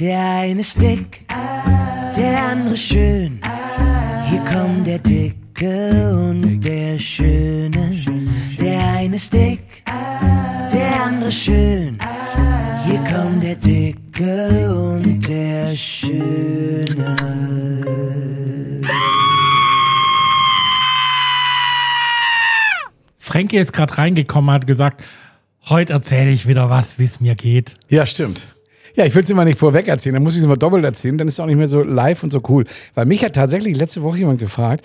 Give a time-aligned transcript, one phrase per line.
[0.00, 1.26] Der eine ist dick,
[2.16, 3.38] der andere schön.
[4.30, 8.02] Hier kommt der Dicke und der Schöne.
[8.58, 9.60] Der eine ist dick,
[10.72, 11.98] der andere schön.
[12.86, 17.16] Hier kommt der Dicke und der Schöne.
[23.18, 25.04] Frankie ist gerade reingekommen, hat gesagt,
[25.68, 27.74] heute erzähle ich wieder was, wie es mir geht.
[27.90, 28.46] Ja, stimmt.
[28.94, 31.16] Ja, ich will es immer nicht vorweg erzählen, dann muss ich es immer doppelt erzählen,
[31.16, 32.64] dann ist es auch nicht mehr so live und so cool.
[32.94, 34.84] Weil mich hat tatsächlich letzte Woche jemand gefragt,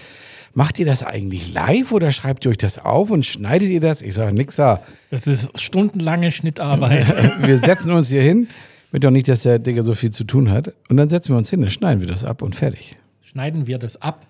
[0.53, 4.01] macht ihr das eigentlich live oder schreibt ihr euch das auf und schneidet ihr das?
[4.01, 4.81] Ich sage, nix da.
[5.11, 7.13] Das ist stundenlange Schnittarbeit.
[7.45, 8.47] Wir setzen uns hier hin,
[8.91, 10.73] mit doch nicht, dass der Digger so viel zu tun hat.
[10.89, 12.95] Und dann setzen wir uns hin, dann schneiden wir das ab und fertig.
[13.21, 14.25] Schneiden wir das ab?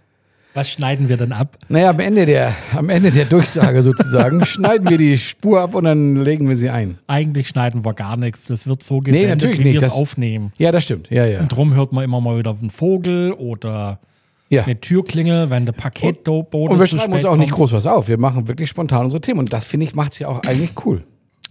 [0.55, 1.58] Was schneiden wir denn ab?
[1.68, 5.84] Naja, am Ende der, am Ende der Durchsage sozusagen schneiden wir die Spur ab und
[5.84, 6.98] dann legen wir sie ein.
[7.08, 8.45] Eigentlich schneiden wir gar nichts.
[8.45, 9.81] Das wird so gesendet, natürlich wie nicht.
[9.81, 10.54] wir es aufnehmen.
[10.58, 11.12] Ja, das stimmt.
[11.12, 11.41] Ja, ja.
[11.41, 14.00] Und drum hört man immer mal wieder einen Vogel oder
[14.48, 14.64] ja.
[14.64, 17.58] eine Türklingel, wenn der Paketbote Und wir zu schreiben uns auch nicht kommt.
[17.58, 18.08] groß was auf.
[18.08, 19.39] Wir machen wirklich spontan unsere Themen.
[19.39, 21.03] Und das, finde ich, macht es ja auch eigentlich cool.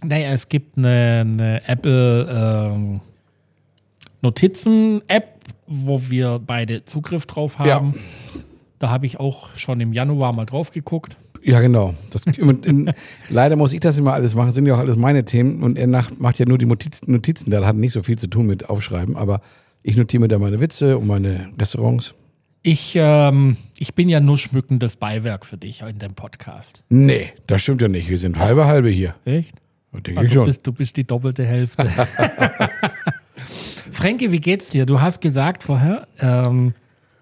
[0.03, 3.01] Naja, es gibt eine, eine Apple ähm,
[4.23, 5.27] Notizen-App,
[5.67, 7.93] wo wir beide Zugriff drauf haben.
[8.85, 11.17] Da habe ich auch schon im Januar mal drauf geguckt.
[11.41, 11.95] Ja, genau.
[12.11, 12.93] Das, in,
[13.29, 14.51] leider muss ich das immer alles machen.
[14.51, 15.63] Sind ja auch alles meine Themen.
[15.63, 17.49] Und er macht ja nur die Notizen, Notizen.
[17.49, 19.17] Da hat nicht so viel zu tun mit Aufschreiben.
[19.17, 19.41] Aber
[19.81, 22.13] ich notiere mir da meine Witze und meine Restaurants.
[22.61, 26.83] Ich, ähm, ich bin ja nur schmückendes Beiwerk für dich in dem Podcast.
[26.89, 28.07] Nee, das stimmt ja nicht.
[28.07, 29.15] Wir sind halbe halbe hier.
[29.25, 29.55] Echt?
[29.93, 30.45] Denke Also ich du, schon.
[30.45, 31.89] bist, du bist die doppelte Hälfte.
[33.91, 34.85] Frankie, wie geht's dir?
[34.85, 36.75] Du hast gesagt vorher, ähm,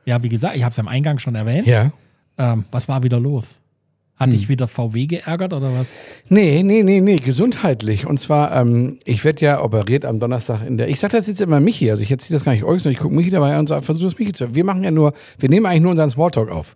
[0.05, 1.67] ja, wie gesagt, ich habe es am Eingang schon erwähnt.
[1.67, 1.91] Ja.
[2.37, 3.59] Ähm, was war wieder los?
[4.15, 4.31] Hat Hm.
[4.37, 5.87] dich wieder VW geärgert oder was?
[6.29, 8.05] Nee, nee, nee, nee, gesundheitlich.
[8.05, 10.87] Und zwar, ähm, ich werde ja operiert am Donnerstag in der.
[10.89, 12.99] Ich sage das jetzt immer Michi, also ich erzähle das gar nicht euch, sondern ich
[13.01, 14.53] gucke Michi dabei an und sage, versuch das Michi zu.
[14.53, 16.75] Wir machen ja nur, wir nehmen eigentlich nur unseren Smalltalk auf.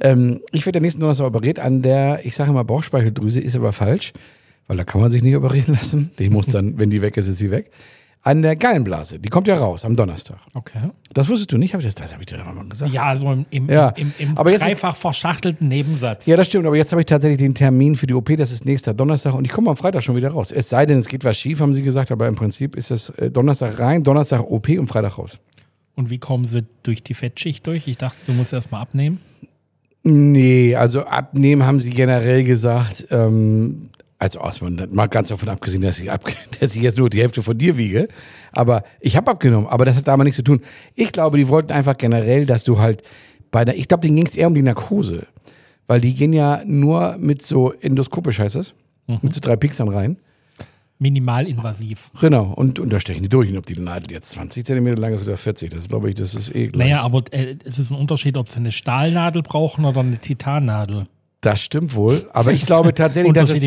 [0.00, 3.72] Ähm, ich werde der nächsten Donnerstag operiert an der, ich sage immer Bauchspeicheldrüse, ist aber
[3.72, 4.12] falsch,
[4.68, 6.10] weil da kann man sich nicht operieren lassen.
[6.18, 7.70] Die muss dann, wenn die weg ist, ist sie weg.
[8.22, 10.38] An der Gallenblase, die kommt ja raus am Donnerstag.
[10.52, 10.90] Okay.
[11.14, 12.92] Das wusstest du nicht, habe ich das, das habe ich dir mal gesagt.
[12.92, 16.26] Ja, so im, im, Ja, im, im aber jetzt- dreifach verschachtelten Nebensatz.
[16.26, 18.64] Ja, das stimmt, aber jetzt habe ich tatsächlich den Termin für die OP, das ist
[18.66, 20.50] nächster Donnerstag und ich komme am Freitag schon wieder raus.
[20.52, 23.08] Es sei denn, es geht was schief, haben sie gesagt, aber im Prinzip ist es
[23.10, 25.38] äh, Donnerstag rein, Donnerstag OP und Freitag raus.
[25.94, 27.86] Und wie kommen sie durch die Fettschicht durch?
[27.88, 29.20] Ich dachte, du musst erst mal abnehmen.
[30.04, 35.98] Nee, also abnehmen haben sie generell gesagt, ähm, also Osman, mal ganz davon abgesehen, dass
[36.00, 36.24] ich, ab,
[36.60, 38.08] dass ich jetzt nur die Hälfte von dir wiege,
[38.52, 40.60] aber ich habe abgenommen, aber das hat damit nichts zu tun.
[40.94, 43.02] Ich glaube, die wollten einfach generell, dass du halt
[43.50, 45.26] bei der, ich glaube, denen ging es eher um die Narkose,
[45.86, 48.74] weil die gehen ja nur mit so endoskopisch heißt das,
[49.22, 50.18] mit so drei Pixern rein.
[50.98, 52.10] Minimalinvasiv.
[52.20, 53.48] Genau, und, und da stechen die durch.
[53.48, 56.34] Und ob die Nadel jetzt 20 Zentimeter lang ist oder 40, das glaube ich, das
[56.34, 56.88] ist eh gleich.
[56.88, 61.06] Naja, aber äh, es ist ein Unterschied, ob sie eine Stahlnadel brauchen oder eine Titannadel.
[61.40, 62.28] Das stimmt wohl.
[62.32, 63.62] Aber ich glaube tatsächlich, dass es,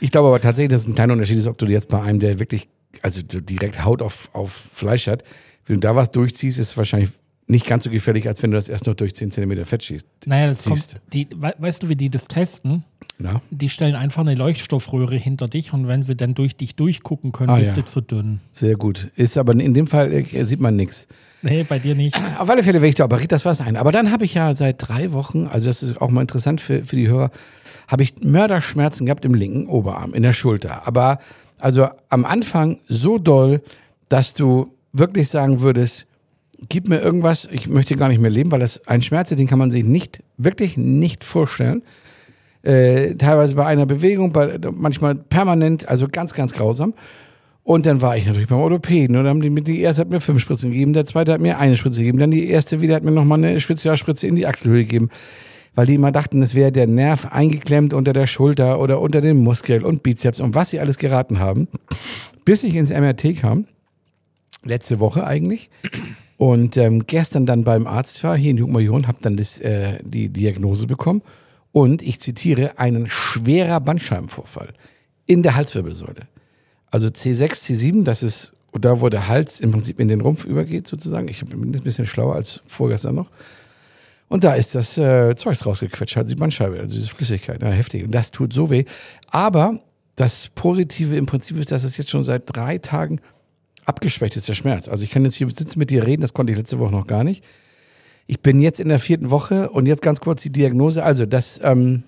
[0.00, 2.18] ich glaube aber tatsächlich, dass es ein kleiner Unterschied ist, ob du jetzt bei einem,
[2.18, 2.68] der wirklich,
[3.02, 5.22] also so direkt Haut auf, auf Fleisch hat,
[5.66, 7.10] wenn du da was durchziehst, ist es wahrscheinlich
[7.46, 10.06] nicht ganz so gefährlich, als wenn du das erst noch durch 10 Zentimeter Fett schießt.
[10.26, 10.92] Naja, das Siehst.
[10.92, 12.84] kommt, die, we weißt du, wie die das testen?
[13.22, 13.42] Na?
[13.50, 17.50] Die stellen einfach eine Leuchtstoffröhre hinter dich und wenn sie dann durch dich durchgucken können,
[17.50, 17.82] Ah, bist ja.
[17.82, 18.40] du zu dünn.
[18.52, 19.10] Sehr gut.
[19.16, 21.06] Ist aber in dem Fall äh, sieht man nichts.
[21.42, 22.16] Nee, bei dir nicht.
[22.38, 23.76] Auf alle Fälle werde ich da operiert, das war sein.
[23.76, 26.84] Aber dann habe ich ja seit drei Wochen, also das ist auch mal interessant für,
[26.84, 27.30] für die Hörer,
[27.88, 30.86] habe ich Mörderschmerzen gehabt im linken Oberarm, in der Schulter.
[30.86, 31.18] Aber
[31.58, 33.62] also am Anfang so doll,
[34.08, 36.06] dass du wirklich sagen würdest,
[36.68, 39.46] gib mir irgendwas, ich möchte gar nicht mehr leben, weil das ein Schmerz ist, den
[39.46, 41.82] kann man sich nicht, wirklich nicht vorstellen.
[42.62, 46.94] Äh, teilweise bei einer Bewegung, bei, manchmal permanent, also ganz, ganz grausam.
[47.62, 50.40] Und dann war ich natürlich beim Orthopäden und haben die die erste hat mir fünf
[50.40, 53.12] Spritzen gegeben, der zweite hat mir eine Spritze gegeben, dann die erste wieder hat mir
[53.12, 55.08] nochmal eine Spezialspritze in die Achselhöhle gegeben,
[55.74, 59.38] weil die immer dachten, es wäre der Nerv eingeklemmt unter der Schulter oder unter dem
[59.38, 61.68] Muskel und Bizeps und was sie alles geraten haben,
[62.44, 63.66] bis ich ins MRT kam,
[64.64, 65.70] letzte Woche eigentlich.
[66.38, 70.30] Und ähm, gestern dann beim Arzt war, hier in Jungmajor, habe dann das, äh, die
[70.30, 71.22] Diagnose bekommen
[71.72, 74.72] und ich zitiere, einen schwerer Bandscheibenvorfall
[75.26, 76.26] in der Halswirbelsäule.
[76.90, 80.86] Also C6, C7, das ist da, wo der Hals im Prinzip in den Rumpf übergeht
[80.86, 81.28] sozusagen.
[81.28, 83.30] Ich bin ein bisschen schlauer als vorgestern noch.
[84.28, 88.04] Und da ist das äh, Zeugs rausgequetscht, halt die Bandscheibe, also diese Flüssigkeit, ja, heftig.
[88.04, 88.84] Und das tut so weh.
[89.30, 89.80] Aber
[90.14, 93.20] das Positive im Prinzip ist, dass es jetzt schon seit drei Tagen
[93.86, 94.86] abgeschwächt ist, der Schmerz.
[94.86, 97.08] Also ich kann jetzt hier sitzen mit dir reden, das konnte ich letzte Woche noch
[97.08, 97.42] gar nicht.
[98.30, 101.02] Ich bin jetzt in der vierten Woche und jetzt ganz kurz die Diagnose.
[101.02, 102.04] Also das ähm,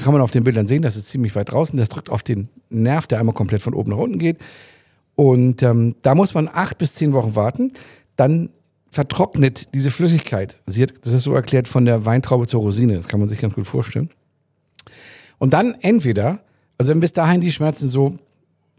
[0.00, 1.76] kann man auf den Bildern sehen, das ist ziemlich weit draußen.
[1.76, 4.36] Das drückt auf den Nerv, der einmal komplett von oben nach unten geht.
[5.16, 7.72] Und ähm, da muss man acht bis zehn Wochen warten.
[8.14, 8.50] Dann
[8.92, 10.56] vertrocknet diese Flüssigkeit.
[10.66, 12.94] Sie hat das ist so erklärt von der Weintraube zur Rosine.
[12.94, 14.10] Das kann man sich ganz gut vorstellen.
[15.38, 16.44] Und dann entweder,
[16.78, 18.14] also wenn bis dahin die Schmerzen so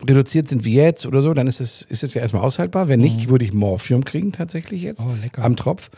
[0.08, 2.88] reduziert sind wie jetzt oder so, dann ist es, ist es ja erstmal aushaltbar.
[2.88, 5.92] Wenn nicht, würde ich Morphium kriegen tatsächlich jetzt Oh, am Tropf.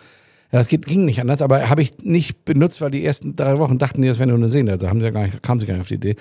[0.52, 3.78] Das geht, ging nicht anders, aber habe ich nicht benutzt, weil die ersten drei Wochen
[3.78, 4.72] dachten, die, das wäre nur eine Sehne.
[4.72, 6.16] Also haben sie gar nicht, kamen sie gar nicht auf die Idee.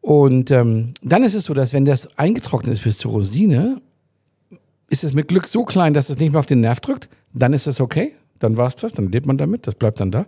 [0.00, 3.80] Und ähm, dann ist es so, dass wenn das eingetrocknet ist bis zur Rosine,
[4.88, 7.08] ist es mit Glück so klein, dass es nicht mehr auf den Nerv drückt.
[7.34, 8.12] Dann ist es okay.
[8.38, 8.92] Dann war's das.
[8.92, 9.66] Dann lebt man damit.
[9.66, 10.26] Das bleibt dann da.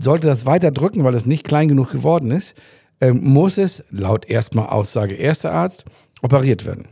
[0.00, 2.54] Sollte das weiter drücken, weil es nicht klein genug geworden ist,
[3.02, 5.84] ähm, muss es laut erstmal Aussage erster Arzt
[6.22, 6.88] operiert werden.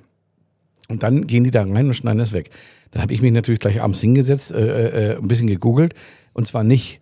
[0.88, 2.50] Und dann gehen die da rein und schneiden es weg.
[2.94, 5.94] Dann habe ich mich natürlich gleich abends hingesetzt, äh, äh, ein bisschen gegoogelt.
[6.32, 7.00] Und zwar nicht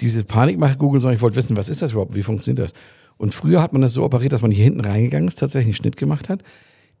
[0.00, 2.14] diese Panikmache googeln, sondern ich wollte wissen, was ist das überhaupt?
[2.14, 2.74] Wie funktioniert das?
[3.16, 5.76] Und früher hat man das so operiert, dass man hier hinten reingegangen ist, tatsächlich einen
[5.76, 6.42] Schnitt gemacht hat.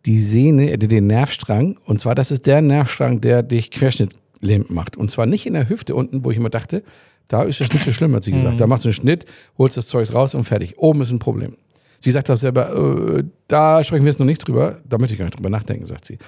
[0.06, 4.96] Die Sehne, äh, den Nervstrang, und zwar das ist der Nervstrang, der dich querschnittlähmend macht.
[4.96, 6.82] Und zwar nicht in der Hüfte unten, wo ich immer dachte,
[7.28, 8.58] da ist das nicht so schlimm, hat sie gesagt.
[8.58, 9.26] Da machst du einen Schnitt,
[9.58, 10.78] holst das Zeugs raus und fertig.
[10.78, 11.58] Oben ist ein Problem.
[12.00, 15.18] Sie sagt auch selber, äh, da sprechen wir jetzt noch nicht drüber, da möchte ich
[15.18, 16.18] gar nicht drüber nachdenken, sagt sie.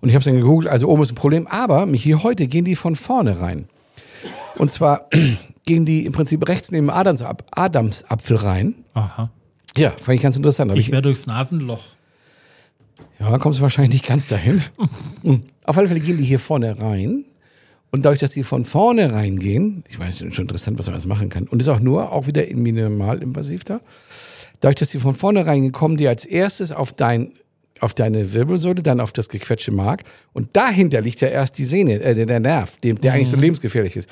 [0.00, 2.46] Und ich habe es dann gegoogelt, also oben ist ein Problem, aber mich hier heute
[2.46, 3.68] gehen die von vorne rein.
[4.56, 5.08] Und zwar
[5.66, 8.74] gehen die im Prinzip rechts neben Adams, Adamsapfel rein.
[8.94, 9.30] Aha.
[9.76, 10.70] Ja, fand ich ganz interessant.
[10.70, 11.82] Hab Ich ich, wäre durchs Nasenloch.
[13.20, 14.62] ja, kommst du wahrscheinlich nicht ganz dahin.
[15.22, 15.42] Mhm.
[15.64, 17.24] Auf alle Fälle gehen die hier vorne rein.
[17.90, 20.94] Und dadurch, dass die von vorne reingehen, ich meine, es ist schon interessant, was man
[20.94, 21.46] alles machen kann.
[21.48, 23.80] Und ist auch nur, auch wieder in minimalinvasiv da.
[24.60, 27.32] Dadurch, dass die von vorne reingehen, kommen die als erstes auf dein,
[27.80, 30.04] auf deine Wirbelsäule, dann auf das gequetschte Mark.
[30.32, 33.96] Und dahinter liegt ja erst die Sehne, äh, der, Nerv, dem, der eigentlich so lebensgefährlich
[33.96, 34.08] ist.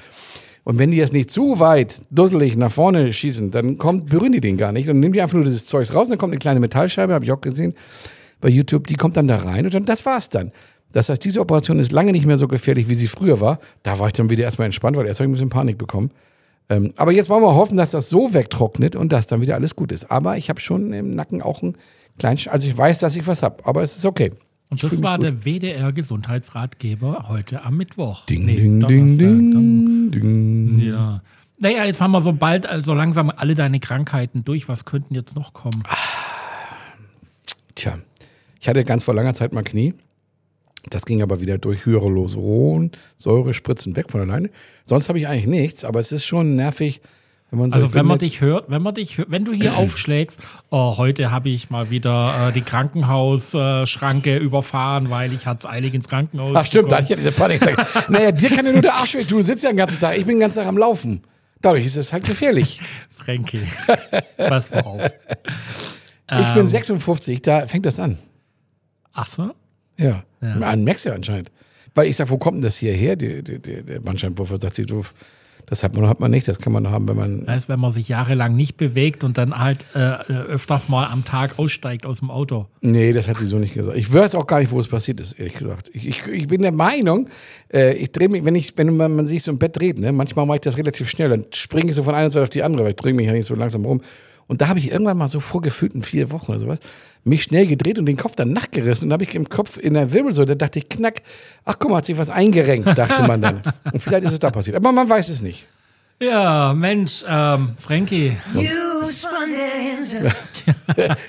[0.64, 4.40] Und wenn die jetzt nicht zu weit dusselig nach vorne schießen, dann kommt, berühren die
[4.40, 4.88] den gar nicht.
[4.88, 7.32] Und nehmen die einfach nur dieses Zeugs raus, dann kommt eine kleine Metallscheibe, habe ich
[7.32, 7.74] auch gesehen
[8.40, 10.52] bei YouTube, die kommt dann da rein und dann, das war's dann.
[10.92, 13.58] Das heißt, diese Operation ist lange nicht mehr so gefährlich, wie sie früher war.
[13.82, 16.10] Da war ich dann wieder erstmal entspannt, weil erst habe ich ein bisschen Panik bekommen.
[16.68, 19.76] Ähm, aber jetzt wollen wir hoffen, dass das so wegtrocknet und dass dann wieder alles
[19.76, 20.10] gut ist.
[20.10, 21.76] Aber ich habe schon im Nacken auch einen
[22.18, 24.30] kleinen, also ich weiß, dass ich was habe, aber es ist okay.
[24.68, 28.24] Und Ich das war der WDR-Gesundheitsratgeber heute am Mittwoch.
[28.26, 30.78] Ding, Nee, ding, Donnerstag, ding, ding, ding.
[30.80, 31.22] Ja.
[31.58, 34.68] Naja, jetzt haben wir so bald, also langsam alle deine Krankheiten durch.
[34.68, 35.82] Was könnten jetzt noch kommen?
[37.74, 37.98] Tja,
[38.60, 39.94] ich hatte ganz vor langer Zeit mal Knie.
[40.90, 44.50] Das ging aber wieder durch Hyaluron, Säure, Spritzen weg von alleine.
[44.84, 47.00] Sonst habe ich eigentlich nichts, aber es ist schon nervig,
[47.50, 47.76] wenn so.
[47.76, 50.40] Also wenn man dich hört, wenn man dich wenn du hier aufschlägst,
[50.70, 56.08] oh, heute habe ich mal wieder äh, die Krankenhausschranke überfahren, weil ich hatte eilig ins
[56.08, 56.56] Krankenhaus.
[56.56, 57.62] Ach stimmt, da hatte ich ja diese Panik.
[58.08, 59.38] naja, dir kann ja nur der Arsch weg tun.
[59.38, 60.18] Du sitzt ja den ganzen Tag.
[60.18, 61.22] Ich bin den ganzen Tag am Laufen.
[61.60, 62.80] Dadurch ist es halt gefährlich.
[63.10, 63.66] Frankie,
[64.36, 65.10] pass mal auf.
[66.30, 68.18] Ich bin 56, da fängt das an.
[69.12, 69.52] Ach so?
[69.96, 70.24] Ja.
[70.40, 70.52] Ja.
[70.60, 71.50] An Max ja anscheinend.
[71.94, 73.16] Weil ich sag, wo kommt denn das hierher?
[73.16, 75.04] Die, die, die, der Bandscheibenpuffer sagt sie, du,
[75.66, 77.44] das hat man, hat man nicht, das kann man haben, wenn man.
[77.44, 81.06] Das ist, wenn man sich jahrelang nicht bewegt und dann halt äh, äh, öfters mal
[81.06, 82.66] am Tag aussteigt aus dem Auto.
[82.80, 83.96] Nee, das hat sie so nicht gesagt.
[83.96, 85.90] Ich weiß auch gar nicht, wo es passiert ist, ehrlich gesagt.
[85.92, 87.28] Ich, ich, ich bin der Meinung,
[87.72, 90.12] äh, ich drehe mich, wenn ich, wenn man, man sich so im Bett dreht, ne,
[90.12, 92.62] manchmal mache ich das relativ schnell, dann springe ich so von einer Seite auf die
[92.62, 94.00] andere, weil ich drehe mich ja nicht so langsam rum.
[94.48, 96.78] Und da habe ich irgendwann mal so vorgefühlt in vier Wochen oder sowas,
[97.24, 99.06] mich schnell gedreht und den Kopf dann nachgerissen.
[99.06, 101.22] Und dann habe ich im Kopf in der Wirbelsäule, da dachte ich, knack,
[101.64, 103.62] ach guck mal, hat sich was eingerenkt, dachte man dann.
[103.92, 104.76] Und vielleicht ist es da passiert.
[104.76, 105.66] Aber man weiß es nicht.
[106.20, 108.36] Ja, Mensch, ähm, Frankie.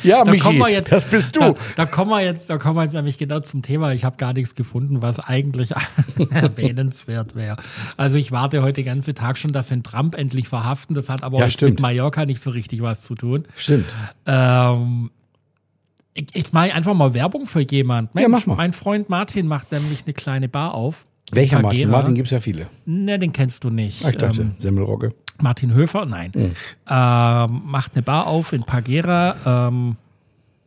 [0.01, 1.39] Ja, da Michi, kommen wir jetzt, das bist du.
[1.41, 3.91] Da, da kommen wir jetzt, da kommen wir jetzt nämlich genau zum Thema.
[3.91, 5.71] Ich habe gar nichts gefunden, was eigentlich
[6.31, 7.57] erwähnenswert wäre.
[7.97, 10.95] Also ich warte heute den ganzen Tag schon, dass sie den Trump endlich verhaften.
[10.95, 13.45] Das hat aber Ja, mit Mallorca nicht so richtig was zu tun.
[13.55, 13.87] Stimmt.
[14.25, 15.11] Ähm,
[16.13, 18.15] ich, jetzt mache ich einfach mal Werbung für jemand.
[18.15, 18.55] Mensch, mach mal.
[18.55, 21.05] Mein Freund Martin macht nämlich eine kleine Bar auf.
[21.31, 21.89] Welcher In Martin?
[21.89, 22.67] Martin gibt es ja viele.
[22.85, 24.05] Ne, den kennst du nicht.
[24.05, 25.13] Ah, ich dachte, Ähm, Semmelrogge.
[25.41, 26.31] Martin Höfer, nein.
[26.33, 26.51] Hm.
[26.89, 29.67] Ähm, macht eine Bar auf in Pagera.
[29.67, 29.97] Ähm,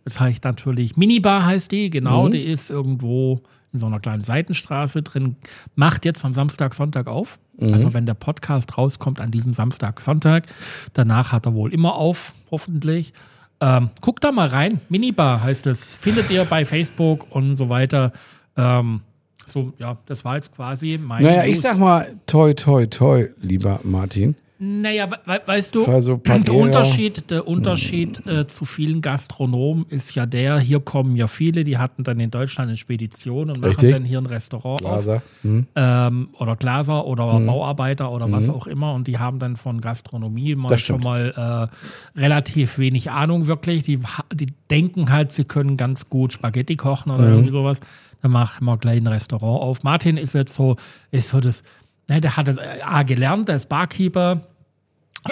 [0.05, 2.27] das heißt natürlich Minibar heißt die, genau.
[2.29, 2.33] Mhm.
[2.33, 3.41] Die ist irgendwo
[3.73, 5.37] in so einer kleinen Seitenstraße drin.
[5.77, 7.39] Macht jetzt am Samstag, Sonntag auf.
[7.59, 7.73] Mhm.
[7.73, 10.47] Also wenn der Podcast rauskommt an diesem Samstag, Sonntag.
[10.93, 13.13] Danach hat er wohl immer auf, hoffentlich.
[13.61, 14.81] Ähm, guckt da mal rein.
[14.89, 15.97] Minibar heißt es.
[15.97, 18.13] Findet ihr bei Facebook und so weiter.
[18.57, 19.03] Ähm,
[19.47, 21.23] so, ja, das war jetzt quasi mein.
[21.23, 21.53] Naja, News.
[21.53, 24.37] ich sag mal, toi, toi, toi, lieber Martin.
[24.63, 26.55] Naja, we weißt du, War so der.
[26.55, 31.79] Unterschied, der Unterschied äh, zu vielen Gastronomen ist ja der, hier kommen ja viele, die
[31.79, 33.93] hatten dann in Deutschland eine Spedition und machen Richtig.
[33.93, 34.91] dann hier ein Restaurant auf.
[34.91, 35.23] Glaser.
[35.41, 35.67] Hm.
[35.75, 40.55] ähm, oder Glaser oder Bauarbeiter oder was auch immer und die haben dann von Gastronomie
[40.55, 41.71] mal schon mal
[42.15, 43.85] äh, relativ wenig Ahnung wirklich.
[43.85, 43.99] Die,
[44.35, 47.81] die denken halt, sie können ganz gut Spaghetti kochen oder irgendwie sowas.
[48.23, 49.83] Dann machen wir gleich ein Restaurant auf.
[49.83, 50.77] Martin ist jetzt so,
[51.11, 51.63] ist so das,
[52.11, 54.43] ne, der hat das äh, A gelernt, der ist Barkeeper,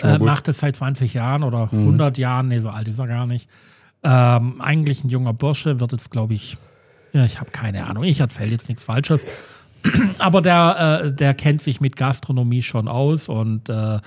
[0.02, 3.26] äh, macht das seit 20 Jahren oder 100 Jahren, nee, so alt ist er gar
[3.26, 3.48] nicht.
[4.02, 6.56] Ähm, eigentlich ein junger Bursche, wird jetzt, glaube ich,
[7.12, 9.26] ja, ich habe keine Ahnung, ich erzähle jetzt nichts Falsches.
[10.18, 13.98] Aber der, äh, der kennt sich mit Gastronomie schon aus und äh,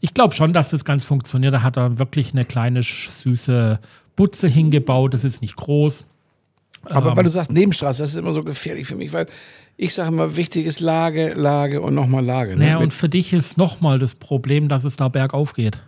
[0.00, 1.54] ich glaube schon, dass das ganz funktioniert.
[1.54, 3.78] Da hat er wirklich eine kleine süße
[4.16, 5.14] Butze hingebaut.
[5.14, 6.04] Das ist nicht groß.
[6.84, 7.16] Aber Ähm.
[7.16, 9.26] weil du sagst Nebenstraße, das ist immer so gefährlich für mich, weil
[9.76, 12.52] ich sage immer, wichtig ist Lage, Lage und nochmal Lage.
[12.56, 12.64] Ne?
[12.64, 15.78] Naja, und für dich ist nochmal das Problem, dass es da bergauf geht.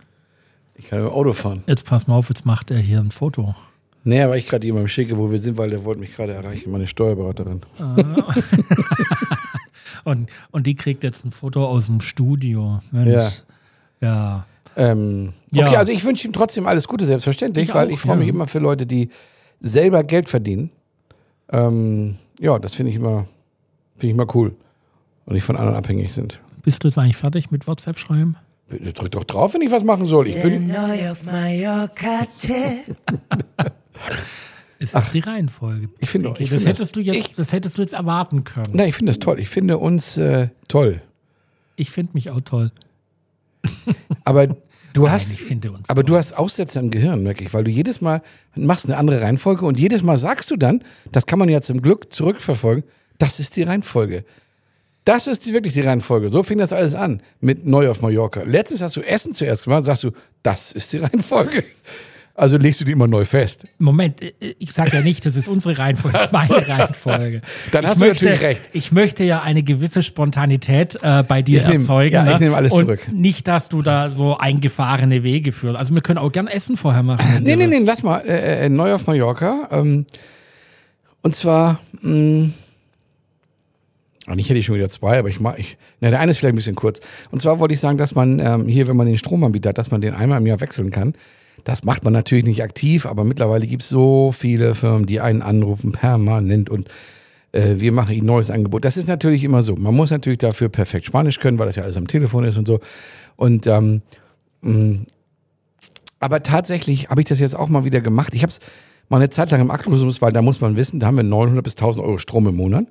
[0.75, 1.63] ich kann dem Auto fahren.
[1.67, 3.55] Jetzt pass mal auf, jetzt macht er hier ein Foto.
[4.03, 6.71] Naja, weil ich gerade jemandem schicke, wo wir sind, weil der wollte mich gerade erreichen,
[6.71, 7.61] meine Steuerberaterin.
[10.03, 12.79] Und, und die kriegt jetzt ein Foto aus dem Studio.
[12.91, 13.09] Mensch.
[13.11, 13.31] Ja.
[14.01, 14.45] Ja.
[14.75, 15.65] Ähm, Ja.
[15.65, 18.27] Okay, also ich wünsche ihm trotzdem alles Gute, selbstverständlich, Ich weil auch, ich freue mich
[18.27, 18.33] ja.
[18.33, 19.09] immer für Leute, die
[19.59, 20.69] selber Geld verdienen.
[21.51, 23.27] Ähm, ja, das finde ich immer,
[23.97, 24.55] finde ich immer cool.
[25.25, 26.39] Und nicht von anderen abhängig sind.
[26.63, 28.35] Bist du jetzt eigentlich fertig mit WhatsApp schreiben?
[28.69, 30.27] Drück doch drauf, wenn ich was machen soll.
[30.27, 30.67] Ich bin.
[30.67, 32.95] neu auf Mallorca-Tipp.
[34.79, 35.89] Es ist die Reihenfolge.
[35.97, 37.93] Ich finde- Okay, ich das, finde hättest das- du jetzt, ich- das hättest du jetzt
[37.95, 38.67] erwarten können.
[38.73, 39.39] Nein, ich finde das toll.
[39.39, 41.01] Ich finde uns äh, toll.
[41.77, 42.71] Ich finde mich auch toll.
[44.23, 44.55] Aber
[44.93, 45.31] du hast.
[45.31, 48.21] ich finde uns aber du hast Aussätze im Gehirn, merke ich, weil du jedes Mal
[48.55, 51.81] machst eine andere Reihenfolge und jedes Mal sagst du dann, das kann man ja zum
[51.81, 52.83] Glück zurückverfolgen,
[53.17, 54.23] das ist die Reihenfolge.
[55.05, 56.29] Das ist wirklich die Reihenfolge.
[56.29, 58.41] So fing das alles an mit Neu auf Mallorca.
[58.43, 60.11] Letztens hast du Essen zuerst gemacht, sagst du,
[60.43, 61.63] das ist die Reihenfolge.
[62.35, 63.65] Also legst du die immer neu fest.
[63.79, 67.41] Moment, äh, ich sage ja nicht, das ist unsere Reihenfolge, das ist meine Reihenfolge.
[67.71, 68.61] Dann ich hast du natürlich recht.
[68.73, 72.13] Ich möchte ja eine gewisse Spontanität äh, bei dir Ich nehm- erzeugen.
[72.13, 72.33] ja, ne?
[72.33, 73.07] ich nehm alles Und zurück.
[73.11, 75.77] Nicht, dass du da so eingefahrene Wege führst.
[75.77, 77.41] Also wir können auch gern Essen vorher machen.
[77.43, 78.19] Nee, nee, nee, lass mal.
[78.19, 79.69] Äh, äh, neu auf Mallorca.
[79.71, 80.05] Ähm,
[81.23, 82.49] und zwar, mh,
[84.27, 86.53] eigentlich hätte ich schon wieder zwei, aber ich mach, ich, na, der eine ist vielleicht
[86.53, 86.99] ein bisschen kurz.
[87.31, 89.89] Und zwar wollte ich sagen, dass man ähm, hier, wenn man den Stromanbieter hat, dass
[89.89, 91.13] man den einmal im Jahr wechseln kann.
[91.63, 95.41] Das macht man natürlich nicht aktiv, aber mittlerweile gibt es so viele Firmen, die einen
[95.41, 96.89] anrufen, permanent und
[97.53, 98.85] äh, wir machen ihnen ein neues Angebot.
[98.85, 99.75] Das ist natürlich immer so.
[99.75, 102.67] Man muss natürlich dafür perfekt Spanisch können, weil das ja alles am Telefon ist und
[102.67, 102.79] so.
[103.37, 104.01] Und ähm,
[106.19, 108.33] aber tatsächlich habe ich das jetzt auch mal wieder gemacht.
[108.33, 108.59] Ich habe es
[109.09, 111.63] mal eine Zeit lang im Akkusmus, weil da muss man wissen, da haben wir 900
[111.63, 112.85] bis 1000 Euro Strom im Monat.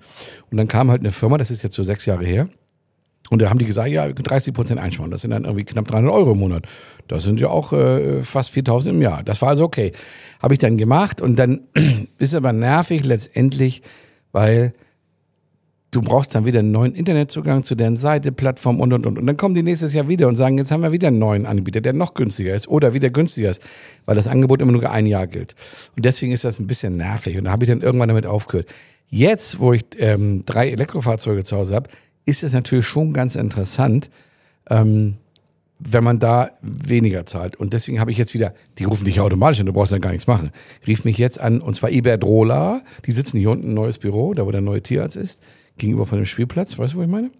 [0.50, 2.48] Und dann kam halt eine Firma, das ist jetzt so sechs Jahre her.
[3.30, 5.10] Und da haben die gesagt, ja, 30 Prozent einsparen.
[5.10, 6.64] Das sind dann irgendwie knapp 300 Euro im Monat.
[7.08, 9.24] Das sind ja auch äh, fast 4000 im Jahr.
[9.24, 9.92] Das war also okay.
[10.40, 11.62] Habe ich dann gemacht und dann
[12.18, 13.82] ist aber nervig letztendlich,
[14.32, 14.72] weil
[15.96, 19.18] du brauchst dann wieder einen neuen Internetzugang zu deren Seite, Plattform und, und, und.
[19.18, 21.46] Und dann kommen die nächstes Jahr wieder und sagen, jetzt haben wir wieder einen neuen
[21.46, 23.62] Anbieter, der noch günstiger ist oder wieder günstiger ist,
[24.04, 25.54] weil das Angebot immer nur ein Jahr gilt.
[25.96, 27.38] Und deswegen ist das ein bisschen nervig.
[27.38, 28.68] Und da habe ich dann irgendwann damit aufgehört.
[29.08, 31.88] Jetzt, wo ich ähm, drei Elektrofahrzeuge zu Hause habe,
[32.26, 34.10] ist es natürlich schon ganz interessant,
[34.68, 35.14] ähm,
[35.78, 37.56] wenn man da weniger zahlt.
[37.56, 40.00] Und deswegen habe ich jetzt wieder, die rufen dich ja automatisch an, du brauchst dann
[40.02, 40.50] gar nichts machen.
[40.86, 44.44] Rief mich jetzt an, und zwar Iberdrola, die sitzen hier unten, ein neues Büro, da
[44.44, 45.42] wo der neue Tierarzt ist,
[45.78, 47.30] gegenüber von dem Spielplatz, weißt du, wo ich meine?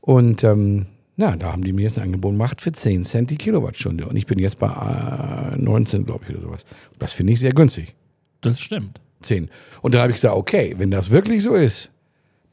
[0.00, 0.86] Und ähm,
[1.16, 4.06] na, da haben die mir jetzt ein Angebot gemacht für 10 Cent die Kilowattstunde.
[4.06, 6.64] Und ich bin jetzt bei äh, 19, glaube ich, oder sowas.
[6.98, 7.94] Das finde ich sehr günstig.
[8.40, 9.00] Das stimmt.
[9.20, 9.50] 10.
[9.82, 11.90] Und dann habe ich gesagt, okay, wenn das wirklich so ist,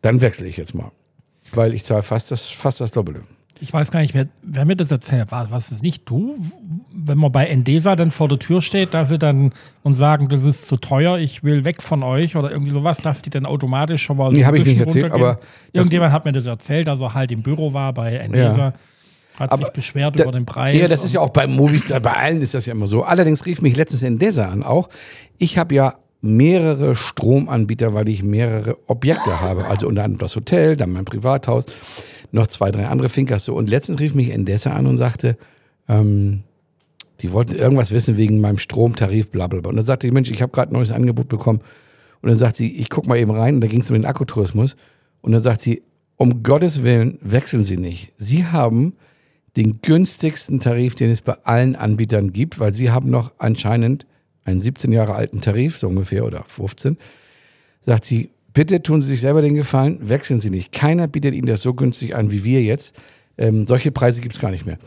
[0.02, 0.92] dann wechsle ich jetzt mal.
[1.54, 3.24] Weil ich zahle fast das, fast das Doppelte.
[3.62, 5.32] Ich weiß gar nicht, wer, wer mir das erzählt.
[5.32, 6.38] War was ist nicht du?
[7.00, 9.51] Wenn man bei Endesa dann vor der Tür steht, dass sie dann
[9.84, 13.22] und sagen, das ist zu teuer, ich will weg von euch oder irgendwie sowas, dass
[13.22, 15.39] die dann automatisch schon mal so Nee, ein hab ich nicht erzählt, aber
[15.74, 18.74] Irgendjemand hat mir das erzählt, dass er halt im Büro war bei Endesa, Ja.
[19.39, 20.75] hat Aber sich beschwert Da- über den Preis.
[20.75, 23.04] Ja, das ist ja auch bei Movistar, bei allen ist das ja immer so.
[23.04, 24.89] Allerdings rief mich letztens Endesa an auch.
[25.38, 29.66] Ich habe ja mehrere Stromanbieter, weil ich mehrere Objekte habe.
[29.68, 31.66] Also unter anderem das Hotel, dann mein Privathaus,
[32.32, 33.54] noch zwei, drei andere Finkers so.
[33.54, 35.38] Und letztens rief mich Endesa an und sagte,
[35.88, 36.42] ähm,
[37.22, 39.70] die wollten irgendwas wissen wegen meinem Stromtarif, bla bla bla.
[39.70, 41.62] Und dann sagte ich, Mensch, ich habe gerade ein neues Angebot bekommen.
[42.22, 44.06] Und dann sagt sie, ich guck mal eben rein, und da ging es um den
[44.06, 44.76] Akkutourismus.
[45.22, 45.84] Und dann sagt sie,
[46.16, 48.12] um Gottes Willen, wechseln Sie nicht.
[48.18, 48.94] Sie haben
[49.56, 54.06] den günstigsten Tarif, den es bei allen Anbietern gibt, weil sie haben noch anscheinend
[54.46, 56.98] einen 17 Jahre alten Tarif, so ungefähr, oder 15.
[57.86, 60.72] Sagt sie, bitte tun Sie sich selber den Gefallen, wechseln Sie nicht.
[60.72, 62.96] Keiner bietet Ihnen das so günstig an wie wir jetzt.
[63.38, 64.78] Ähm, solche Preise gibt es gar nicht mehr.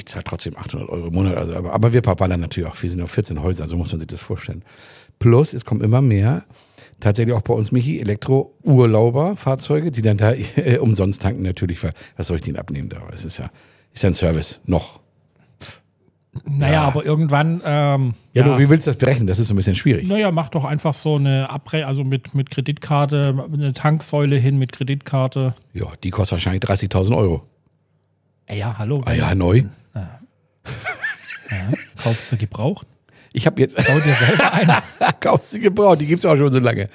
[0.00, 1.36] Ich zahle trotzdem 800 Euro im Monat.
[1.36, 2.82] Also, aber, aber wir verballern natürlich auch.
[2.82, 4.62] Wir sind auf 14 Häuser, so muss man sich das vorstellen.
[5.18, 6.44] Plus, es kommen immer mehr,
[7.00, 12.26] tatsächlich auch bei uns, Michi, Elektro-Urlauber-Fahrzeuge, die dann da äh, umsonst tanken natürlich, weil was
[12.28, 13.02] soll ich denen abnehmen da?
[13.12, 13.50] Es ist ja,
[13.92, 15.00] ist ja ein Service, noch.
[16.44, 16.82] Naja, Ja.
[16.84, 17.60] aber irgendwann.
[17.64, 19.26] Ähm, Ja, du, wie willst du das berechnen?
[19.26, 20.08] Das ist so ein bisschen schwierig.
[20.08, 24.70] Naja, mach doch einfach so eine Abre also mit, mit Kreditkarte, eine Tanksäule hin mit
[24.72, 25.54] Kreditkarte.
[25.74, 27.42] Ja, die kostet wahrscheinlich 30.000 Euro.
[28.50, 29.00] Ey, ja, hallo.
[29.04, 29.62] Ah ja, neu.
[32.02, 32.84] Kaufst du gebraucht?
[33.32, 34.52] Ich habe jetzt Bau dir selber
[34.98, 35.12] ein.
[35.20, 36.88] kaufst du gebraucht, die gibt's auch schon so lange.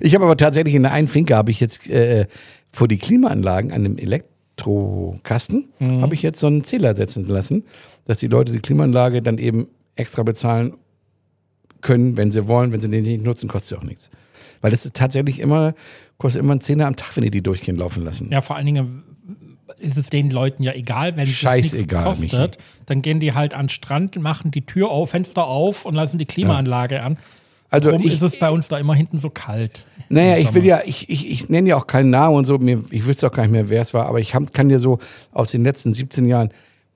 [0.00, 2.26] Ich habe aber tatsächlich in der einen Finke habe ich jetzt äh,
[2.72, 7.64] vor die Klimaanlagen an dem Elektrokasten habe ich jetzt so einen Zähler setzen lassen,
[8.04, 10.74] dass die Leute die Klimaanlage dann eben extra bezahlen
[11.80, 14.10] können, wenn sie wollen, wenn sie den nicht nutzen, kostet sie auch nichts.
[14.60, 15.72] Weil das ist tatsächlich immer
[16.18, 18.30] kostet immer ein Zehner am Tag, wenn die die durchgehen laufen lassen.
[18.30, 19.04] Ja, vor allen Dingen
[19.78, 22.58] ist es den Leuten ja egal, wenn es nichts kostet.
[22.86, 26.18] Dann gehen die halt an den Strand, machen die Tür auf, Fenster auf und lassen
[26.18, 27.18] die Klimaanlage an.
[27.70, 29.84] Also Warum ich, ist es bei uns da immer hinten so kalt?
[30.08, 32.82] Naja, ich will ja, ich, ich, ich nenne ja auch keinen Namen und so, mir,
[32.90, 34.98] ich wüsste auch gar nicht mehr, wer es war, aber ich hab, kann dir so
[35.32, 36.50] aus den letzten 17 Jahren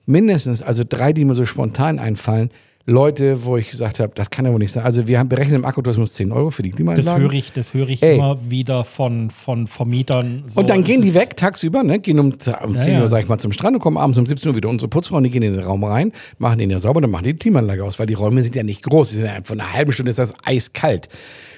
[0.07, 2.49] mindestens, also drei, die mir so spontan einfallen,
[2.85, 4.83] Leute, wo ich gesagt habe, das kann ja wohl nicht sein.
[4.83, 7.21] Also wir haben berechnet im Akkutourismus 10 Euro für die Das Klimaanlage.
[7.21, 8.15] höre ich, das höre ich Ey.
[8.15, 10.43] immer wieder von, von Vermietern.
[10.47, 13.01] So, und dann gehen die weg tagsüber, ne, gehen um, um 10 ja.
[13.01, 15.23] Uhr, sag ich mal, zum Strand und kommen abends um 17 Uhr wieder unsere Putzfrauen,
[15.23, 17.85] die gehen in den Raum rein, machen den ja sauber, dann machen die die Klimaanlage
[17.85, 20.09] aus, weil die Räume sind ja nicht groß, die sind ja von einer halben Stunde
[20.09, 21.07] ist das eiskalt.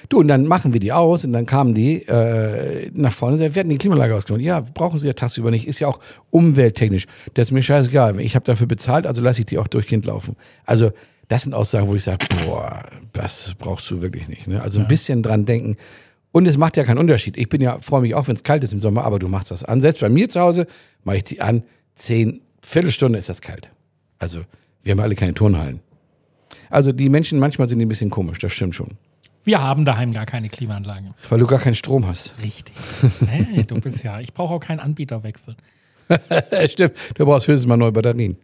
[0.08, 3.48] Du, und dann machen wir die aus und dann kamen die äh, nach vorne wir
[3.48, 4.44] hatten die Klimaanlage ausgenommen.
[4.44, 7.06] Ja, brauchen sie ja tagsüber nicht, ist ja auch umwelttechnisch.
[7.34, 10.36] Das ist mir scheißegal, ich habe dafür bezahlt, also lasse ich die auch durchgehend laufen.
[10.64, 10.92] Also
[11.28, 14.46] das sind Aussagen, wo ich sage, boah, das brauchst du wirklich nicht.
[14.46, 14.62] Ne?
[14.62, 15.76] Also ein bisschen dran denken.
[16.30, 17.36] Und es macht ja keinen Unterschied.
[17.36, 19.50] Ich bin ja, freue mich auch, wenn es kalt ist im Sommer, aber du machst
[19.50, 19.80] das an.
[19.80, 20.66] Selbst bei mir zu Hause
[21.02, 21.62] mache ich die an.
[21.94, 23.70] Zehn, Viertelstunde ist das kalt.
[24.18, 24.40] Also,
[24.82, 25.80] wir haben alle keine Turnhallen.
[26.68, 28.90] Also, die Menschen, manchmal sind die ein bisschen komisch, das stimmt schon.
[29.46, 31.10] Wir haben daheim gar keine Klimaanlage.
[31.28, 32.34] Weil du gar keinen Strom hast.
[32.42, 32.74] Richtig.
[33.28, 34.18] Hey, du bist ja.
[34.18, 35.54] Ich brauche auch keinen Anbieterwechsel.
[36.68, 38.36] stimmt, du brauchst höchstens mal neue Batterien.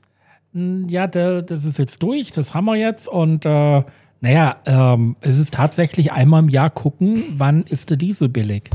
[0.54, 3.08] Ja, der, das ist jetzt durch, das haben wir jetzt.
[3.08, 3.82] Und äh,
[4.20, 8.70] naja, ähm, es ist tatsächlich einmal im Jahr gucken, wann ist der Diesel billig.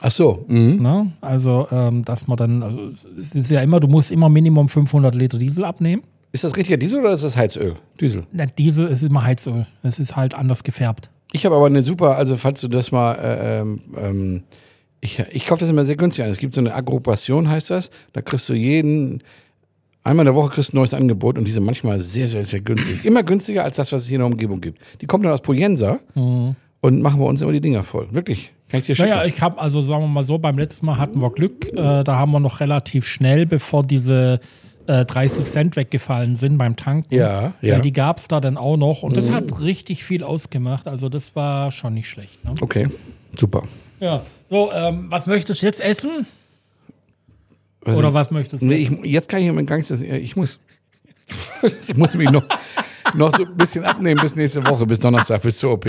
[0.00, 0.80] Ach so, mhm.
[0.80, 1.12] Ne?
[1.20, 5.14] Also, ähm, dass man dann, also es ist ja immer, du musst immer Minimum 500
[5.14, 6.04] Liter Diesel abnehmen.
[6.32, 7.74] Ist das richtiger Diesel oder ist das Heizöl?
[8.00, 8.24] Diesel.
[8.32, 9.66] Na, Diesel ist immer Heizöl.
[9.82, 11.10] Es ist halt anders gefärbt.
[11.34, 14.42] Ich habe aber eine super, also falls du das mal, äh, ähm, ähm,
[15.00, 16.30] ich, ich kaufe das immer sehr günstig an.
[16.30, 17.90] Es gibt so eine Aggruppation, heißt das.
[18.12, 19.20] Da kriegst du jeden,
[20.04, 22.44] einmal in der Woche kriegst du ein neues Angebot und die sind manchmal sehr, sehr,
[22.44, 23.04] sehr günstig.
[23.04, 24.78] Immer günstiger als das, was es hier in der Umgebung gibt.
[25.00, 25.98] Die kommen dann aus Poyensa
[26.80, 28.06] und machen bei uns immer die Dinger voll.
[28.12, 28.52] Wirklich.
[28.68, 29.10] Kann ich dir schicken.
[29.10, 31.68] Naja, ich habe, also sagen wir mal so, beim letzten Mal hatten wir Glück.
[31.72, 34.38] Äh, da haben wir noch relativ schnell, bevor diese
[34.86, 37.14] äh, 30 Cent weggefallen sind beim Tanken.
[37.14, 37.78] Ja, ja.
[37.80, 39.02] Die gab es da dann auch noch.
[39.02, 40.86] Und das hat richtig viel ausgemacht.
[40.88, 42.44] Also das war schon nicht schlecht.
[42.44, 42.54] Ne?
[42.60, 42.88] Okay,
[43.38, 43.62] super.
[44.00, 44.22] Ja.
[44.50, 46.26] So, ähm, was möchtest du jetzt essen?
[47.80, 48.66] Was Oder ich, was möchtest du?
[48.66, 50.58] nee, ich, jetzt kann ich mir gar nicht, das- ich muss,
[51.88, 52.44] ich muss mich noch,
[53.14, 55.86] noch so ein bisschen abnehmen bis nächste Woche, bis Donnerstag, bis zur OP.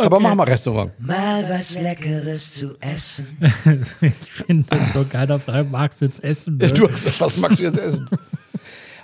[0.00, 0.92] Aber mach mal Restaurant.
[0.98, 3.26] Mal was Leckeres zu essen.
[4.00, 6.56] ich finde das so geil, da fragt, magst du jetzt essen?
[6.56, 6.68] Ne?
[6.68, 8.06] Du hast, was magst du jetzt essen?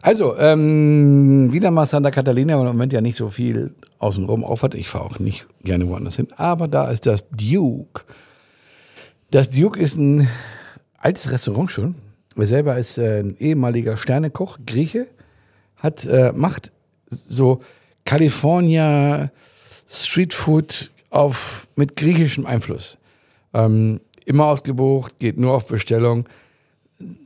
[0.02, 4.74] Also, ähm, wieder mal Santa Catalina, im Moment ja nicht so viel außenrum aufhat.
[4.74, 6.28] Ich fahre auch nicht gerne woanders hin.
[6.36, 8.04] Aber da ist das Duke.
[9.30, 10.28] Das Duke ist ein
[10.98, 11.96] altes Restaurant schon.
[12.36, 15.06] Er selber ist äh, ein ehemaliger Sternekoch, Grieche,
[15.76, 16.70] hat, äh, macht
[17.08, 17.60] so
[18.04, 19.30] California
[19.88, 22.98] Streetfood auf, mit griechischem Einfluss.
[23.54, 26.26] Ähm, immer ausgebucht, geht nur auf Bestellung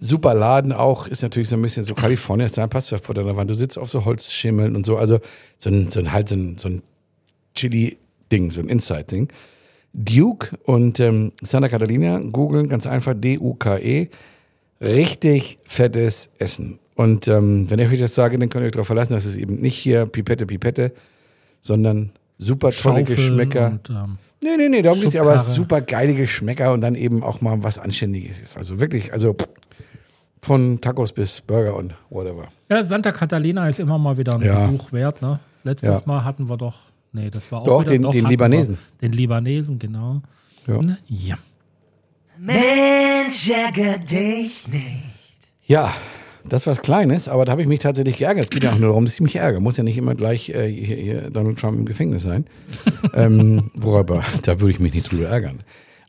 [0.00, 3.14] super Laden auch, ist natürlich so ein bisschen so Kalifornien, ist da ein passt vor
[3.14, 3.50] der Wand.
[3.50, 5.20] Du sitzt auf so Holzschimmeln und so, also
[5.58, 6.82] so ein, so ein halt so ein, so ein
[7.54, 9.28] Chili-Ding, so ein Inside-Ding.
[9.92, 14.08] Duke und ähm, Santa Catalina, googeln, ganz einfach, D-U-K-E.
[14.80, 16.78] Richtig fettes Essen.
[16.94, 19.36] Und ähm, wenn ich euch das sage, dann könnt ihr euch darauf verlassen, dass es
[19.36, 20.92] eben nicht hier Pipette, Pipette,
[21.60, 23.66] sondern super tolle Schaufeln Geschmäcker.
[23.68, 27.22] Und, ähm, Nee, nee, nee, darum geht's ja, aber super geile Geschmäcker und dann eben
[27.22, 28.56] auch mal was Anständiges ist.
[28.56, 29.48] Also wirklich, also pff,
[30.42, 32.48] von Tacos bis Burger und whatever.
[32.70, 34.66] ja, Santa Catalina ist immer mal wieder ein Ja.
[34.66, 35.20] Besuch wert.
[35.20, 35.38] Ne?
[35.64, 36.02] Letztes Ja.
[36.06, 36.78] Mal hatten wir doch,
[37.12, 38.78] nee, das war auch Doch, wieder, den- den hatten Libanesen.
[38.98, 40.22] Wir, den Libanesen, genau.
[40.66, 40.78] Ja.
[40.78, 40.96] Ne?
[41.06, 41.36] Ja.
[42.38, 45.02] Mensch, ärger dich nicht.
[45.66, 45.92] Ja,
[46.52, 48.44] das was Kleines, aber da habe ich mich tatsächlich geärgert.
[48.44, 49.60] Es geht ja auch nur darum, dass ich mich ärgere.
[49.60, 52.46] Muss ja nicht immer gleich äh, hier, hier Donald Trump im Gefängnis sein.
[53.14, 55.60] ähm, worüber, da würde ich mich nicht drüber ärgern.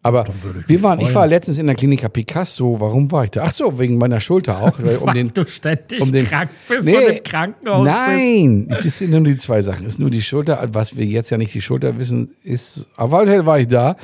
[0.03, 0.25] Aber
[0.65, 2.79] wir waren, ich war letztens in der Klinika Picasso.
[2.79, 3.43] Warum war ich da?
[3.45, 4.73] Ach so, wegen meiner Schulter auch.
[4.79, 6.95] Weil um den, du ständig um den- krank bist Nee.
[6.95, 7.95] und im Krankenhaus bist.
[7.95, 9.85] Nein, es sind nur die zwei Sachen.
[9.85, 10.67] Es ist nur die Schulter.
[10.71, 13.95] Was wir jetzt ja nicht die Schulter wissen, ist, auf Fälle war ich da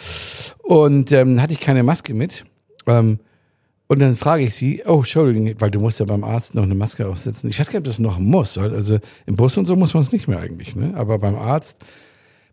[0.62, 2.46] und ähm, hatte ich keine Maske mit.
[2.86, 3.18] Ähm,
[3.88, 6.76] und dann frage ich sie, oh, Entschuldigung, weil du musst ja beim Arzt noch eine
[6.76, 7.50] Maske aufsetzen.
[7.50, 8.58] Ich weiß gar nicht, ob das noch muss.
[8.58, 10.94] Also im Bus und so muss man es nicht mehr eigentlich, ne?
[10.96, 11.78] Aber beim Arzt,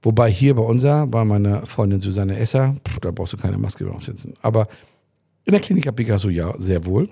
[0.03, 3.85] wobei hier bei unser, bei meiner Freundin Susanne Esser, pff, da brauchst du keine Maske
[3.85, 4.35] mehr aufsetzen.
[4.43, 4.69] Aber
[5.45, 7.09] in der Klinik Picasso ja, sehr wohl.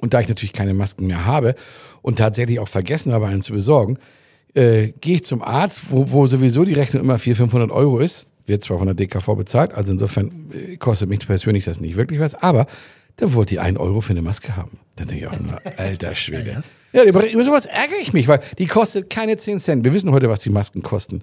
[0.00, 1.54] Und da ich natürlich keine Masken mehr habe
[2.02, 3.98] und tatsächlich auch vergessen habe, einen zu besorgen,
[4.54, 8.28] äh, gehe ich zum Arzt, wo, wo sowieso die Rechnung immer 400, 500 Euro ist.
[8.46, 12.20] Wird zwar von der DKV bezahlt, also insofern äh, kostet mich persönlich das nicht wirklich
[12.20, 12.66] was, aber
[13.16, 14.78] da wollte die 1 Euro für eine Maske haben.
[14.96, 16.62] Dann denke ich auch, na, alter Schwede.
[16.92, 19.84] Ja, über, über sowas ärgere ich mich, weil die kostet keine 10 Cent.
[19.84, 21.22] Wir wissen heute, was die Masken kosten.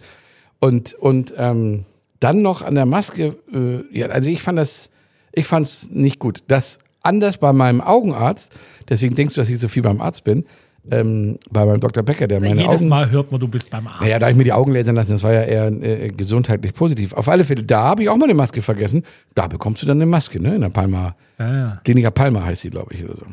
[0.59, 1.85] Und, und ähm,
[2.19, 4.89] dann noch an der Maske, äh, ja, also ich fand das,
[5.31, 6.43] ich fand es nicht gut.
[6.47, 8.51] Das anders bei meinem Augenarzt,
[8.89, 10.45] deswegen denkst du, dass ich so viel beim Arzt bin,
[10.89, 12.01] ähm, bei meinem Dr.
[12.03, 12.89] Becker, der meine Jedes Augen.
[12.89, 14.01] Mal hört man, du bist beim Arzt.
[14.01, 16.73] Naja, da hab ich mir die Augen lasern lassen, das war ja eher äh, gesundheitlich
[16.73, 17.13] positiv.
[17.13, 19.03] Auf alle Fälle, da habe ich auch mal eine Maske vergessen.
[19.35, 20.55] Da bekommst du dann eine Maske, ne?
[20.55, 21.81] In der Palma, ja, ja.
[21.83, 23.25] Klinika Palma heißt sie, glaube ich, oder so.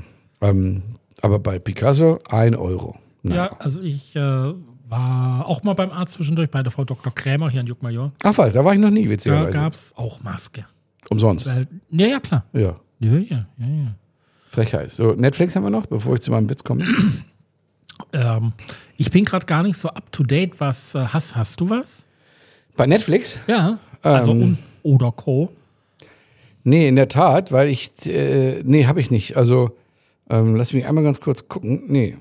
[0.42, 0.82] Ähm,
[1.22, 2.96] aber bei Picasso ein Euro.
[3.22, 3.34] Na.
[3.34, 4.20] ja, also ich äh,
[4.88, 7.12] war auch mal beim Arzt zwischendurch bei der Frau Dr.
[7.14, 8.12] Krämer hier in Juckmajor.
[8.22, 9.58] Ach was, da war ich noch nie, Da witzigerweise.
[9.58, 10.64] gab es auch Maske.
[11.10, 11.46] Umsonst.
[11.46, 12.44] Weil, ja, ja, klar.
[12.52, 12.76] Ja.
[13.00, 13.94] Ja, ja, ja, ja.
[14.50, 14.90] Frechheit.
[14.92, 16.84] So, Netflix haben wir noch, bevor ich zu meinem Witz komme.
[18.12, 18.52] Ähm,
[18.96, 20.60] ich bin gerade gar nicht so up to date.
[20.60, 22.06] Was äh, hast, hast du was?
[22.76, 23.38] Bei Netflix?
[23.46, 23.78] Ja.
[24.02, 24.58] Also Ähm.
[24.82, 25.50] oder Co.
[26.64, 29.36] Nee, in der Tat, weil ich, äh, nee, habe ich nicht.
[29.36, 29.76] Also,
[30.30, 31.82] ähm, lass mich einmal ganz kurz gucken.
[31.86, 32.16] Nee.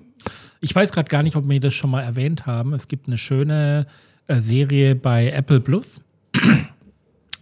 [0.62, 2.74] Ich weiß gerade gar nicht, ob wir das schon mal erwähnt haben.
[2.74, 3.88] Es gibt eine schöne
[4.28, 6.02] äh, Serie bei Apple Plus.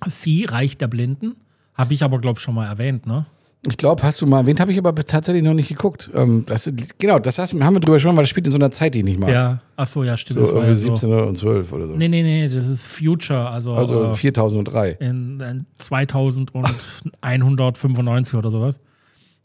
[0.08, 1.36] Sie, Reich der Blinden.
[1.74, 3.26] Habe ich aber, glaube ich, schon mal erwähnt, ne?
[3.68, 6.10] Ich glaube, hast du mal erwähnt, habe ich aber tatsächlich noch nicht geguckt.
[6.14, 8.72] Ähm, das genau, das hast, haben wir drüber gesprochen, weil das spielt in so einer
[8.72, 9.30] Zeit, die ich nicht mag.
[9.30, 9.60] Ja.
[9.76, 10.46] Ach so, ja, stimmt.
[10.46, 10.96] So irgendwie ja so.
[10.96, 11.96] 17 und 12 oder so.
[11.96, 13.50] Nee, nee, nee, das ist Future.
[13.50, 14.98] Also, Also äh, 4003.
[15.00, 18.80] in, in 2195 oder sowas.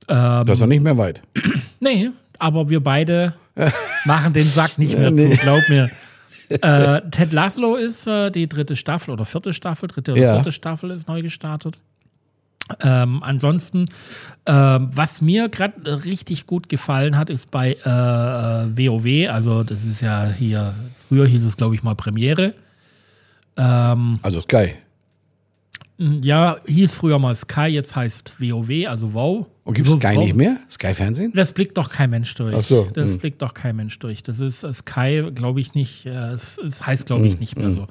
[0.08, 1.20] Ähm, Das ist noch nicht mehr weit.
[1.82, 3.32] Nee, aber wir beide
[4.04, 5.30] machen den Sack nicht mehr Nee.
[5.30, 5.90] zu, glaub mir.
[6.50, 10.34] Äh, Ted Laszlo ist äh, die dritte Staffel oder vierte Staffel, dritte oder Ja.
[10.34, 11.78] vierte Staffel ist neu gestartet.
[12.80, 13.86] Ähm, ansonsten,
[14.46, 19.84] ähm, was mir gerade richtig gut gefallen hat, ist bei äh, äh, WoW, also das
[19.84, 20.74] ist ja hier,
[21.08, 22.54] früher hieß es glaube ich mal Premiere.
[23.56, 24.74] Ähm, Also Sky.
[25.98, 29.46] ja, hieß früher mal Sky, jetzt heißt WoW, also WoW.
[29.64, 30.24] Und gibt es Sky WoW.
[30.24, 30.56] nicht mehr?
[30.70, 31.32] Sky Fernsehen?
[31.34, 32.54] Das blickt doch kein Mensch durch.
[32.56, 33.18] Ach so, Das hm.
[33.18, 34.22] blickt doch kein Mensch durch.
[34.22, 36.06] Das ist äh, Sky, glaube ich nicht.
[36.06, 37.86] äh, Es, heißt, glaube Hm, ich, nicht mehr so.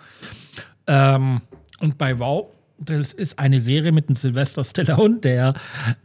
[0.87, 1.41] Ähm,
[1.79, 2.47] und bei Wow,
[2.79, 5.53] das ist eine Serie mit dem Sylvester Stallone, der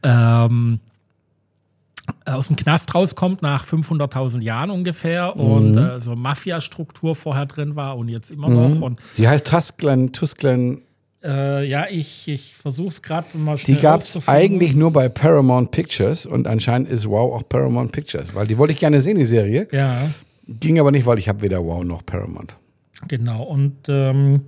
[0.03, 0.81] ähm,
[2.27, 5.79] aus dem Knast rauskommt nach 500.000 Jahren ungefähr und Mhm.
[5.79, 8.81] äh, so Mafia-Struktur vorher drin war und jetzt immer noch.
[8.83, 10.83] Und Die heißt Tusclan, Tusclan.
[11.23, 15.09] äh, ja, ich, ich versuche es gerade mal schnell Die gab es eigentlich nur bei
[15.09, 19.17] Paramount Pictures und anscheinend ist Wow auch Paramount Pictures, weil die wollte ich gerne sehen,
[19.17, 19.67] die Serie.
[19.73, 20.03] Ja.
[20.47, 22.55] Ging aber nicht, weil ich habe weder Wow noch Paramount.
[23.09, 24.43] Genau, und ähm,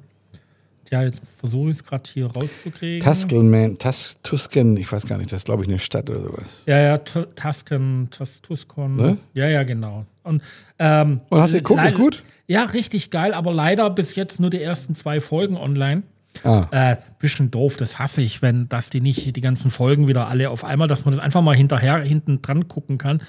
[0.91, 3.01] ja, jetzt versuche ich es gerade hier rauszukriegen.
[3.01, 6.63] Tuscan, Tus, Tuscan, ich weiß gar nicht, das ist glaube ich eine Stadt oder sowas.
[6.67, 8.97] ja, ja, Tu- Tuscan, Tus, Tuscon.
[8.97, 9.19] Ne?
[9.35, 10.07] Ja, ja, genau.
[10.23, 10.43] Und,
[10.79, 12.23] ähm, Und hast du geguckt, ist gut?
[12.47, 16.03] Ja, richtig geil, aber leider bis jetzt nur die ersten zwei Folgen online.
[16.45, 16.67] Ah.
[16.71, 20.51] Äh, bisschen doof, das hasse ich, wenn dass die nicht die ganzen Folgen wieder alle
[20.51, 23.23] auf einmal, dass man das einfach mal hinterher hinten dran gucken kann.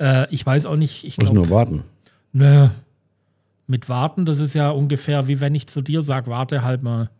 [0.00, 1.84] Äh, ich weiß auch nicht, ich Muss nur warten.
[2.32, 2.68] Nö.
[3.66, 7.10] Mit warten, das ist ja ungefähr wie wenn ich zu dir sage, warte halt mal.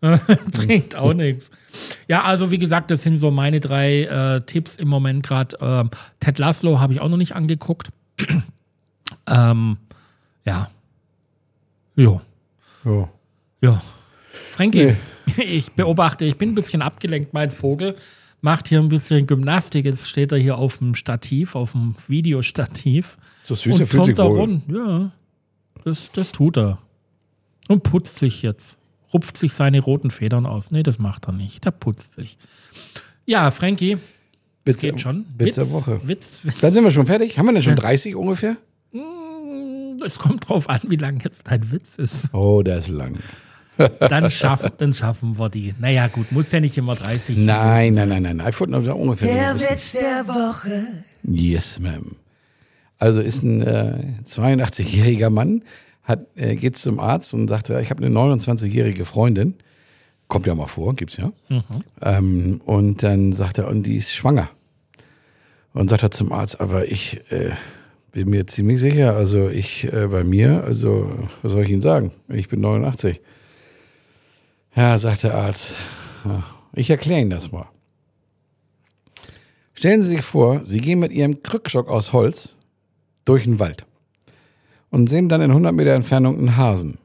[0.52, 1.50] Bringt auch nichts.
[2.06, 5.56] Ja, also wie gesagt, das sind so meine drei äh, Tipps im Moment gerade.
[5.60, 7.88] Ähm, Ted Laszlo habe ich auch noch nicht angeguckt.
[9.26, 9.78] ähm,
[10.44, 10.70] ja.
[11.96, 12.20] Jo.
[12.84, 13.08] So.
[13.60, 13.82] Ja.
[14.52, 14.94] Frankie,
[15.36, 17.34] ich beobachte, ich bin ein bisschen abgelenkt.
[17.34, 17.96] Mein Vogel
[18.40, 19.84] macht hier ein bisschen Gymnastik.
[19.84, 23.18] Jetzt steht er hier auf dem Stativ, auf dem Videostativ.
[23.44, 24.62] So süß, er und turnt da rund.
[24.68, 25.10] Ja,
[25.88, 26.78] das, das tut er.
[27.68, 28.78] Und putzt sich jetzt.
[29.12, 30.70] Rupft sich seine roten Federn aus.
[30.70, 31.64] Nee, das macht er nicht.
[31.64, 32.38] Der putzt sich.
[33.24, 33.98] Ja, Frankie,
[34.64, 35.26] Witz, geht schon.
[35.36, 36.00] Witz der Woche.
[36.06, 36.58] Witz, Witz.
[36.60, 37.38] Dann sind wir schon fertig.
[37.38, 38.56] Haben wir denn schon 30 ungefähr?
[40.04, 42.32] Es kommt drauf an, wie lang jetzt dein Witz ist.
[42.32, 43.18] Oh, der ist lang.
[44.00, 45.72] Dann schaffen, dann schaffen wir die.
[45.78, 47.36] Naja, gut, muss ja nicht immer 30.
[47.38, 48.46] Nein, nein, nein, nein.
[48.48, 49.70] Ich wollte noch ungefähr so Der bisschen.
[49.70, 50.82] Witz der Woche.
[51.22, 52.16] Yes, ma'am.
[52.98, 55.62] Also ist ein äh, 82-jähriger Mann,
[56.02, 59.54] hat, äh, geht zum Arzt und sagt, ich habe eine 29-jährige Freundin.
[60.26, 61.32] Kommt ja mal vor, gibt's ja.
[62.02, 64.50] Ähm, und dann sagt er, und die ist schwanger.
[65.72, 67.52] Und sagt er zum Arzt, aber ich äh,
[68.10, 71.10] bin mir ziemlich sicher, also ich äh, bei mir, also
[71.42, 72.12] was soll ich Ihnen sagen?
[72.28, 73.20] Ich bin 89.
[74.74, 75.76] Ja, sagt der Arzt,
[76.74, 77.68] ich erkläre Ihnen das mal.
[79.74, 82.57] Stellen Sie sich vor, Sie gehen mit Ihrem Krückstock aus Holz
[83.28, 83.86] durch den Wald
[84.90, 86.98] und sehen dann in 100 Meter Entfernung einen Hasen.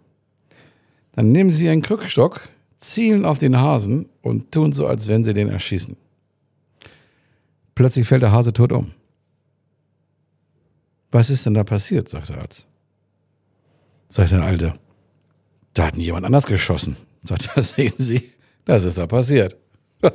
[1.14, 5.34] Dann nehmen Sie Ihren Krückstock, zielen auf den Hasen und tun so, als wenn Sie
[5.34, 5.98] den erschießen.
[7.76, 8.92] Plötzlich fällt der Hase tot um.
[11.12, 12.10] Was ist denn da passiert?
[12.10, 12.68] sagt der Arzt.
[14.10, 14.76] Sagt der Alte.
[15.74, 16.98] Da hat jemand anders geschossen.
[17.24, 18.32] Sagt er, sehen Sie,
[18.66, 19.58] das ist da passiert.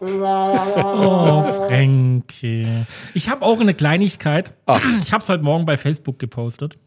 [0.00, 2.84] Oh, Frankie.
[3.14, 4.52] Ich habe auch eine Kleinigkeit.
[5.00, 6.78] Ich habe es heute Morgen bei Facebook gepostet.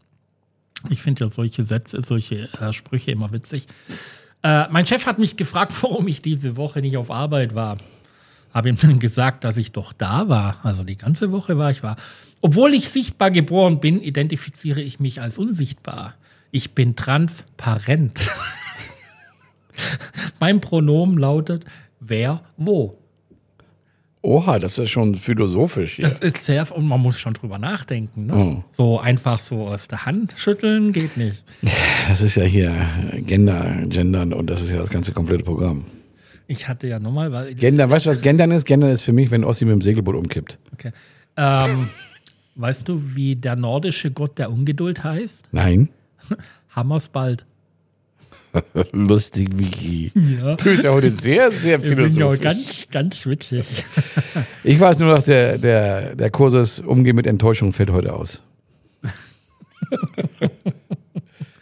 [0.88, 3.66] Ich finde ja solche Sätze, solche äh, Sprüche immer witzig.
[4.42, 7.78] Äh, mein Chef hat mich gefragt, warum ich diese Woche nicht auf Arbeit war.
[8.52, 10.58] Habe ihm dann gesagt, dass ich doch da war.
[10.62, 11.96] Also die ganze Woche war ich war.
[12.40, 16.14] Obwohl ich sichtbar geboren bin, identifiziere ich mich als unsichtbar.
[16.50, 18.30] Ich bin transparent.
[20.40, 21.64] mein Pronomen lautet
[22.02, 22.98] wer, wo.
[24.24, 26.04] Oha, das ist schon philosophisch hier.
[26.04, 28.26] Das ist sehr, und man muss schon drüber nachdenken.
[28.26, 28.34] Ne?
[28.34, 28.64] Oh.
[28.70, 31.44] So einfach so aus der Hand schütteln geht nicht.
[32.08, 32.72] Das ist ja hier
[33.26, 35.84] Gender, Gendern und das ist ja das ganze komplette Programm.
[36.46, 37.54] Ich hatte ja nochmal, weil.
[37.54, 38.64] Gendern, weißt du, was Gendern ist?
[38.64, 40.58] Gendern ist für mich, wenn Ossi mit dem Segelboot umkippt.
[40.72, 40.92] Okay.
[41.36, 41.88] Ähm,
[42.56, 45.48] weißt du, wie der nordische Gott der Ungeduld heißt?
[45.52, 45.88] Nein.
[46.70, 47.44] Hammer's bald.
[48.92, 50.12] Lustig, Vicky.
[50.14, 50.56] Ja.
[50.56, 52.40] Du bist ja heute sehr, sehr Ich bin ja philosophisch.
[52.40, 53.84] ganz, ganz witzig.
[54.64, 58.44] Ich weiß nur noch, der, der, der Kursus Umgehen mit Enttäuschung fällt heute aus.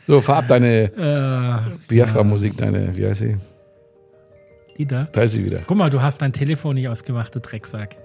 [0.07, 3.37] so, verab deine äh, Biafra-Musik, deine, wie heißt sie?
[4.77, 5.09] die da.
[5.13, 5.61] Da ist sie wieder.
[5.67, 7.97] Guck mal, du hast dein Telefon nicht ausgemacht, du Drecksack.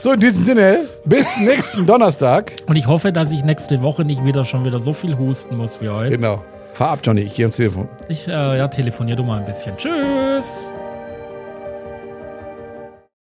[0.00, 2.52] So, in diesem Sinne, bis nächsten Donnerstag.
[2.68, 5.80] Und ich hoffe, dass ich nächste Woche nicht wieder schon wieder so viel husten muss
[5.80, 6.16] wie heute.
[6.16, 6.44] Genau.
[6.78, 7.88] Verab, Johnny, ich gehe ans Telefon.
[8.06, 9.76] Ich, äh, ja, telefonier du mal ein bisschen.
[9.76, 10.72] Tschüss.